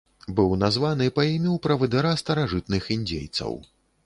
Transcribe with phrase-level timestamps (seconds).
[0.37, 3.59] Быў названы па імю правадыра старажытных індзейцаў.